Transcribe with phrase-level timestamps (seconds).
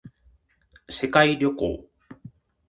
[0.89, 1.87] 世界旅行